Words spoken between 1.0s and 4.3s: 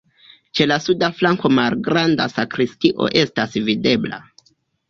flanko malgranda sakristio estas videbla.